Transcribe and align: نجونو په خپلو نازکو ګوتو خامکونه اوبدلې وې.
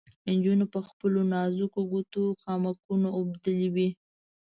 نجونو 0.31 0.65
په 0.73 0.79
خپلو 0.87 1.19
نازکو 1.33 1.81
ګوتو 1.91 2.21
خامکونه 2.41 3.09
اوبدلې 3.19 3.67
وې. 3.75 3.89